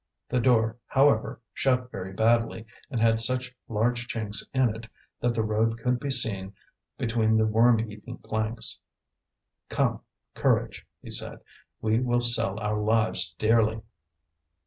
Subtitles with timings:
[0.29, 4.87] The door, however, shut very badly, and had such large chinks in it,
[5.19, 6.55] that the road could be seen
[6.97, 8.79] between the worm eaten planks.
[9.69, 10.01] "Come,
[10.33, 11.41] courage!" he said.
[11.83, 13.81] "We will sell our lives dearly."